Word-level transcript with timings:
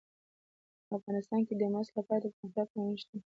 افغانستان 0.97 1.41
کې 1.47 1.53
د 1.57 1.61
مس 1.73 1.87
لپاره 1.97 2.23
دپرمختیا 2.25 2.63
پروګرامونه 2.69 2.97
شته. 3.01 3.17